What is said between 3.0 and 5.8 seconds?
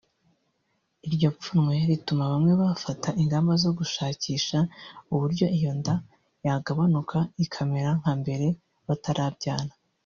ingamba zo gushakisha uburyo iyo